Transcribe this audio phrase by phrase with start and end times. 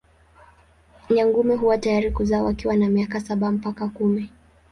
[1.09, 4.29] Nyangumi huwa tayari kuzaa wakiwa na miaka saba mpaka kumi.